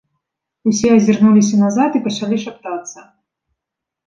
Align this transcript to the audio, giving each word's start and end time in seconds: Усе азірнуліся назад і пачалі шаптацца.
Усе 0.71 0.87
азірнуліся 0.95 1.55
назад 1.65 1.91
і 2.01 2.01
пачалі 2.07 2.37
шаптацца. 2.45 2.99